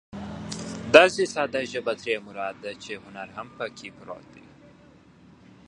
[0.95, 4.47] داسې ساده ژبه ترې مراد ده چې هنر هم پکې پروت وي.